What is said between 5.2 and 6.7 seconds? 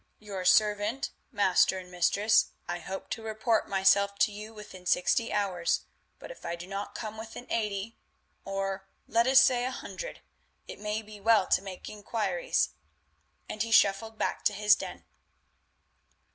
hours, but if I do